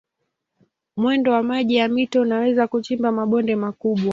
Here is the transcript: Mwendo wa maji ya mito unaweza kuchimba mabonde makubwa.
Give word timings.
Mwendo 0.97 1.31
wa 1.31 1.43
maji 1.43 1.75
ya 1.75 1.87
mito 1.87 2.21
unaweza 2.21 2.67
kuchimba 2.67 3.11
mabonde 3.11 3.55
makubwa. 3.55 4.09